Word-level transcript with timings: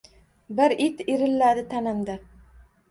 Bir 0.59 0.73
it 0.87 1.05
irilladi 1.15 1.67
tanamda 1.77 2.19